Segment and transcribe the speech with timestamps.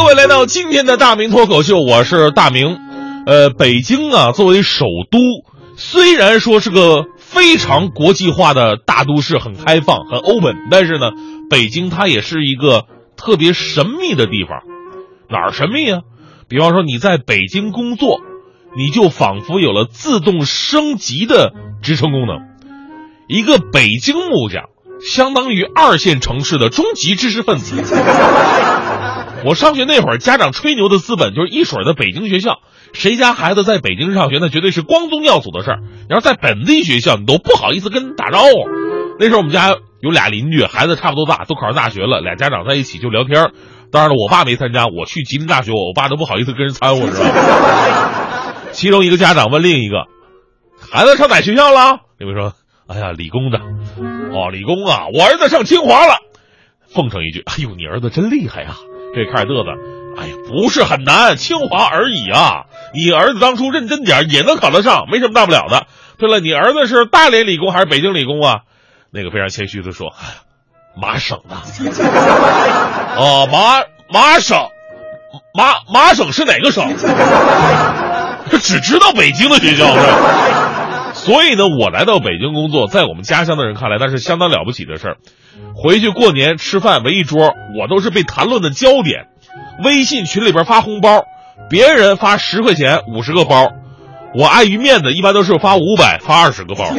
[0.00, 2.78] 各位来到今天的大明脱口秀，我是大明。
[3.26, 5.18] 呃，北京啊，作为首都，
[5.76, 11.10] 虽然说是个非常国际化的大都市，很开放、很 open，但是呢，
[11.50, 14.62] 北京它也是一个特别神秘的地方。
[15.28, 16.00] 哪儿神秘啊？
[16.48, 18.20] 比方说你在北京工作，
[18.74, 22.38] 你就仿佛有了自动升级的职称功能。
[23.28, 24.70] 一个北京木匠，
[25.00, 27.82] 相当于二线城市的中级知识分子。
[29.44, 32.58] 我上学那会儿，家长吹牛的资本就是一水儿的北京学校。
[32.92, 35.78] 谁家孩子在北京上学，那绝对是光宗耀祖的事儿。
[35.80, 38.48] 你要在本地学校，你都不好意思跟人打招呼。
[39.18, 43.52] 那时候我们家有俩邻居，孩子差不多大，都考上大学了，俩家长在一起就聊天儿。
[43.90, 47.24] 当然了，我爸没参加，我去吉林大学，我爸都不好意思跟人掺和，是吧？
[48.72, 50.04] 其中一个家长问另一个
[50.92, 52.52] ：“孩子上哪学校了？”那位说
[52.90, 53.58] ：“哎呀，理工的。”
[54.34, 56.18] 哦，理工啊，我儿子上清华了。
[56.92, 58.74] 奉承一句：“哎呦，你儿子真厉害呀！”
[59.14, 59.70] 这开始嘚瑟
[60.20, 62.64] ：“哎呀，不是很难，清华而已啊。
[62.92, 65.86] 你儿子当初认真点也能考得上，没什么大不了的。
[66.18, 68.62] 对了，你儿子是大连理工还是北京理工啊？”
[69.12, 70.12] 那个非常谦虚的说
[71.00, 71.56] ：“麻省的。”
[73.16, 74.68] 哦，麻麻省，
[75.54, 76.84] 麻麻省是哪个省？
[78.50, 80.00] 他只知道北京的学校是。
[81.20, 85.16] 所以呢，我来到北京工作，在我们家乡的人看来，那是相当了不起的事儿。
[85.74, 89.26] 回去过年吃饭围一桌，我都是被谈论的焦点。
[89.84, 91.24] 微信群里边发红包，
[91.68, 93.68] 别人发十块钱五十个包，
[94.34, 96.90] 我碍于面子，一般都是发五百发二十个包。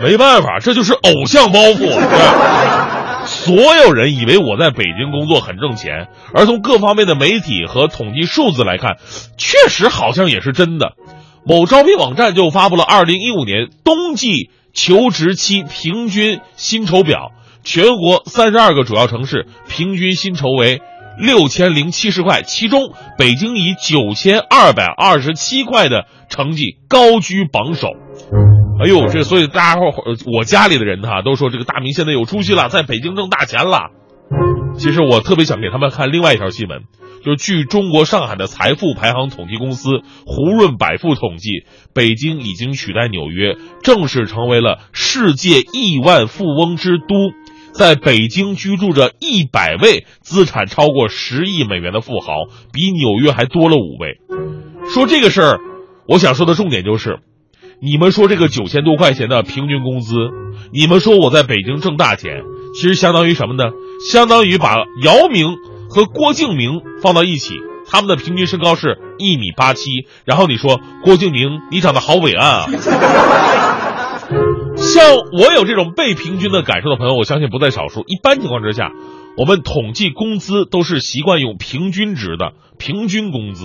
[0.00, 1.84] 没办法，这就是偶像包袱。
[3.26, 8.96] 所有人以为我在北京工作很挣钱，而从各方面的媒体和统计数字来看，
[9.36, 10.92] 确实好像也是真的。
[11.46, 20.80] 某招聘网站就发布了二零一五年冬季求职期平均薪酬表，全国三十二个主要城市平均薪酬为
[21.18, 27.88] 六千零七十块，其中北京以九千二百二十七块的成绩高居榜首。
[28.82, 29.92] 哎呦，这所以大家伙，
[30.26, 33.90] 我家里的人哈都说这个大明现在有出息了，在北京挣大钱了。
[34.76, 36.82] 其实我特别想给他们看另外一条新闻，
[37.24, 41.64] 就是据中国上海的财富排行统计公司胡润百富统计，
[41.94, 47.04] 北京已经取代纽约，正式成为了世界亿万富翁之都。
[47.72, 54.20] 在北京居住着一百位资产超过十亿美元的富豪，比纽约还多了五位。
[54.88, 55.58] 说这个事儿，
[56.06, 57.18] 我想说的重点就是。
[57.80, 60.14] 你们说这个九千多块钱的平均工资，
[60.72, 62.42] 你们说我在北京挣大钱，
[62.74, 63.64] 其实相当于什么呢？
[64.10, 65.56] 相当于把姚明
[65.90, 67.54] 和郭敬明放到一起，
[67.86, 70.06] 他们的平均身高是一米八七。
[70.24, 72.66] 然后你说郭敬明，你长得好伟岸啊！
[74.76, 78.00] 像我有这种被平均的感受的朋友，我相信不在少数。
[78.06, 78.90] 一般情况之下，
[79.36, 83.64] 我们统计工资都是习惯用平均值的平均工资。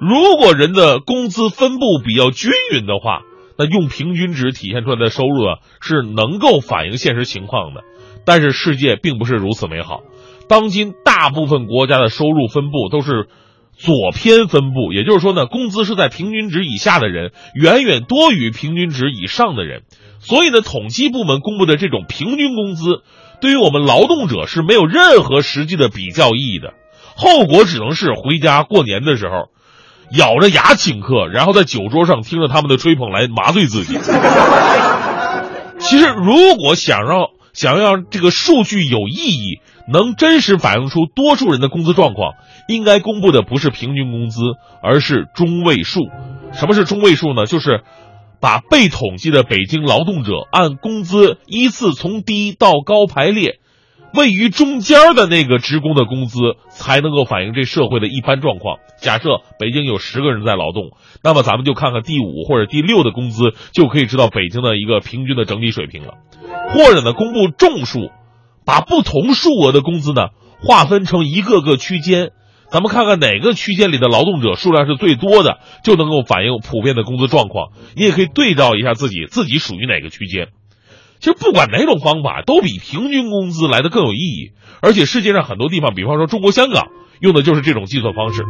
[0.00, 3.20] 如果人的工资分布比较均匀的话，
[3.60, 7.82] 那用平均值体现出来的收入啊，是能够反映现实情况的。
[8.24, 10.00] 但是世界并不是如此美好，
[10.48, 13.28] 当今大部分国家的收入分布都是
[13.76, 19.82] 左偏分布，也就是说呢，工资是在平均值以下的人远远多于平均值以上的人。
[20.20, 23.02] 所以呢，统计部门公布的这种平均工资，
[23.42, 26.72] 对于我们劳动者是没有任何实际的比较意义的，
[27.14, 29.50] 后果只能是回家过年的时候。
[30.16, 33.98] 咬着牙请客，然后在酒桌上听着他们的吹捧来麻醉自己。
[35.78, 39.60] 其实，如果想让想要让这个数据有意义，
[39.90, 42.34] 能真实反映出多数人的工资状况，
[42.68, 44.40] 应该公布的不是平均工资，
[44.82, 46.00] 而是中位数。
[46.52, 47.46] 什么是中位数呢？
[47.46, 47.82] 就是
[48.40, 53.59] 把被统计的北京劳动者按工资依次从低到高排列。
[54.14, 56.38] 位于中间的那个职工的工资
[56.70, 58.78] 才能够反映这社会的一般状况。
[59.00, 60.90] 假设北京有十个人在劳动，
[61.22, 66.14] 那么咱们就看看第五或者第六的工资，就可以知道北京的一个平均的整体水平了。
[66.74, 68.10] 或者呢，公布众数，
[68.64, 70.28] 把不同数额的工资呢
[70.60, 72.30] 划分成一个个区间，
[72.70, 77.70] 咱们看看哪个区间里的劳动者数量是最多的，就能够反映普遍的工资状况。
[77.96, 80.48] 你也可以对照一下自己，自己属于哪个区间。
[81.20, 84.52] 其实不管哪种方法，都比平均工资来的更有意义。
[84.80, 86.88] 而且世界上很多地方，比方说中国香港，
[87.20, 88.42] 用的就是这种计算方式。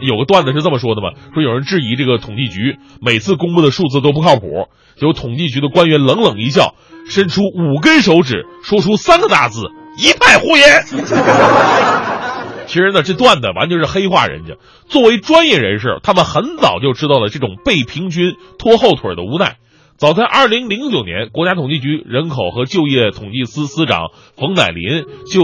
[0.00, 6.74] 有个段子是这么说的嘛：说有人质疑这个统计局每次公布的数字都不靠谱，结果统计局的官员冷冷一笑，
[7.08, 9.66] 伸出五根手指，说出三个大字：
[9.98, 10.84] 一派胡言。
[12.66, 14.54] 其实呢，这段子完全是黑化人家。
[14.88, 19.56] 作为专业人士，他们很早就知道了这种被平均拖后腿的无奈。
[19.98, 25.42] 早在二零零九年，国家统计局人口和就业统计司司长冯乃林就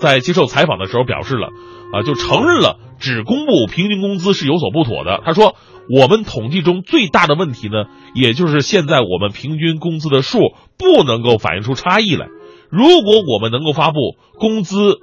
[0.00, 1.46] 在接受采访的时候表示了，
[1.92, 5.22] 啊，就承认了只公布平均工资是有所不妥的。
[5.24, 5.54] 他说，
[5.88, 7.84] 我们统计中最大的问题呢，
[8.16, 10.40] 也就是现在我们平均工资的数
[10.76, 12.26] 不能够反映出差异来。
[12.70, 13.96] 如果我们能够发布
[14.40, 14.98] 工资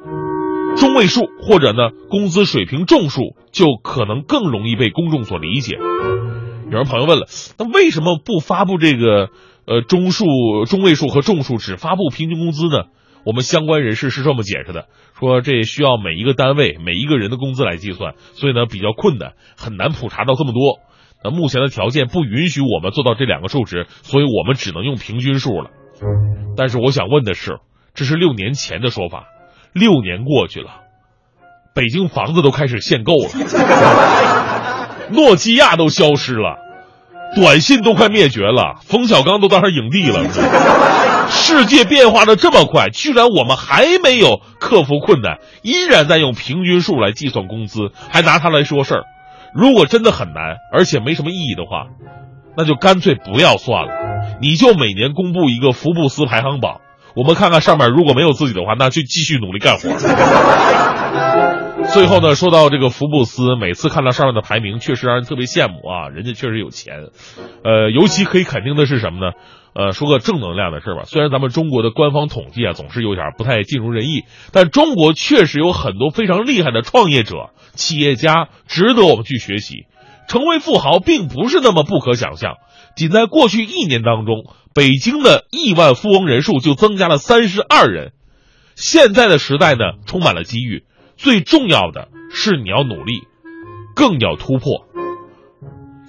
[0.76, 5.78] 中位数或者呢工资水平中数，就可能更容易被公众所理解。
[6.72, 7.28] 有人朋友问了，
[7.58, 9.28] 那为什么不发布这个
[9.68, 10.26] 呃中数、
[10.66, 12.86] 中位数和众数，只发布平均工资呢？
[13.26, 14.86] 我们相关人士是这么解释的，
[15.20, 20.80] 说这需要每一个单位、每一个人的工资来计算，所以呢比较困难，很难普查到这么多。
[21.26, 25.72] 那目前的条件不允许我们做到这两个数值，所以我们只能用平均数了。
[26.56, 27.60] 但是我想问的是，
[27.94, 29.26] 这是六年前的说法，
[29.74, 30.70] 六年过去了，
[31.76, 34.61] 北京房子都开始限购了。
[35.12, 36.58] 诺基亚都消失了，
[37.36, 40.24] 短信都快灭绝了，冯小刚都当上影帝了。
[41.30, 49.04] 世界变化的这么快，居然我们还没有克服困难，依然在用平均数来计算工资，还拿它来说事儿。
[49.54, 51.88] 如果真的很难，而且没什么意义的话，
[52.58, 53.92] 那就干脆不要算了。
[54.42, 56.81] 你就每年公布一个福布斯排行榜，
[57.16, 59.90] 我们看看上面如果没有自己的话，那就继续努力干活。
[61.94, 67.08] 最后呢，说到这个福布斯，每次看到上面的排名，确实让人特别羡慕啊，人家确实有钱。
[67.66, 69.34] 呃，尤其可以肯定的是什么呢？
[69.74, 71.04] 呃，说个正能量的事吧。
[71.06, 74.24] 虽然咱们中国的官方统计啊，总是有点不太尽如人意，
[74.54, 79.86] 但中国确实有很多非常厉害的创业者、企业家，值得我们去学习。
[80.28, 82.56] 成为富豪并不是那么不可想象。
[82.96, 88.14] 仅在过去一年当中，北京的亿万富翁人数就增加了三十二人。
[88.76, 90.86] 现在的时代呢，充满了机遇。
[91.18, 93.22] 最重要的是你要努力，
[93.96, 94.86] 更要突破，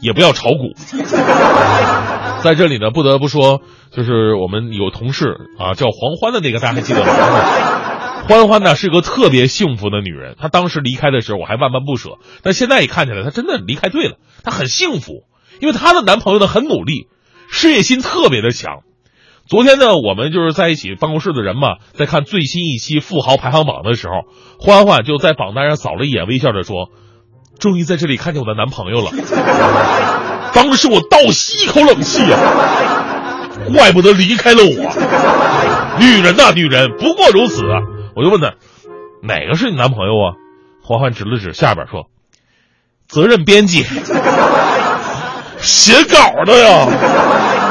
[0.01, 0.73] 也不要炒股。
[2.43, 3.61] 在这里呢，不得不说，
[3.91, 7.13] 就是我们有同事啊，叫黄欢的那个，大家还记得吗？
[8.27, 15.25] 欢欢呢是个特别幸福的女人，她当时离开的时候我还万般不舍，但现在一看起来，她真的离开对了，她很幸福，
[15.61, 17.09] 因为她的男朋友呢很努力，
[17.53, 18.81] 事业心特别的强。
[19.47, 24.23] 昨天呢，我们就是在一起办公室的人嘛，在看最新一期富豪排行榜的时候，
[24.59, 26.89] 欢欢就在榜单上扫了一眼，微笑着说
[27.61, 29.11] ：“终于在这里看见我的男朋友了。”
[30.55, 32.39] 当时我倒吸一口冷气啊，
[33.77, 35.99] 怪不得离开了我。
[36.01, 37.63] 女人呐，女人不过如此。
[38.17, 38.55] 我就问他，
[39.23, 40.35] 哪个是你男朋友啊？
[40.83, 42.07] 欢欢指了指下边说
[43.07, 43.85] ：“责任编辑，
[45.63, 47.69] 写稿的呀。”